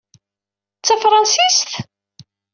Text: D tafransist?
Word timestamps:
D 0.79 0.81
tafransist? 0.87 1.69